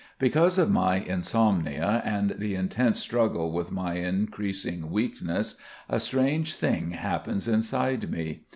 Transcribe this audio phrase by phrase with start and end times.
[0.17, 6.89] Because of my insomnia and the intense struggle with my increasing weakness a strange thing
[6.89, 8.45] happens inside me.